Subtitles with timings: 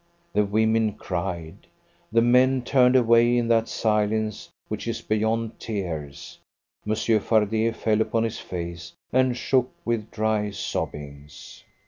[0.33, 1.67] The women cried.
[2.11, 6.39] The men turned away in that silence which is beyond tears.
[6.85, 11.63] Monsieur Fardet fell upon his face, and shook with dry sobbings.